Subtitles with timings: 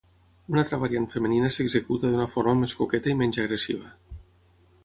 [0.51, 3.97] Una altra variant femenina s'executa d'una forma més coqueta i menys agressiva.